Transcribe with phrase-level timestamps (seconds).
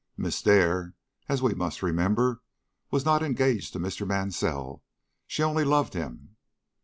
[0.17, 0.95] Miss Dare,
[1.29, 2.41] as we must remember,
[2.89, 4.07] was not engaged to Mr.
[4.07, 4.81] Mansell;
[5.27, 6.37] she only loved him.